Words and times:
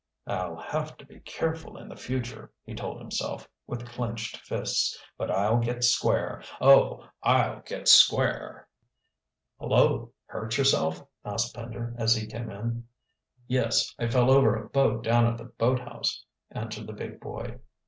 "I'll 0.25 0.55
have 0.55 0.97
to 0.97 1.05
be 1.05 1.19
careful 1.19 1.77
in 1.77 1.87
the 1.87 1.95
future," 1.95 2.51
he 2.63 2.73
told 2.73 2.99
himself, 2.99 3.47
with 3.67 3.87
clenched 3.87 4.37
fists. 4.37 4.97
"But 5.15 5.29
I'll 5.29 5.57
get 5.59 5.83
square 5.83 6.41
oh, 6.59 7.05
I'll 7.21 7.61
get 7.61 7.87
square!" 7.87 8.67
"Hullo, 9.59 10.11
hurt 10.25 10.57
yourself?" 10.57 11.05
asked 11.23 11.53
Pender, 11.53 11.93
as 11.99 12.15
he 12.15 12.25
came 12.25 12.49
in. 12.49 12.87
"Yes, 13.45 13.93
I 13.99 14.07
fell 14.07 14.31
over 14.31 14.55
a 14.55 14.69
boat 14.69 15.03
down 15.03 15.27
at 15.27 15.37
the 15.37 15.45
boathouse," 15.59 16.25
answered 16.49 16.87
the 16.87 16.93
big 16.93 17.19
boy. 17.19 17.59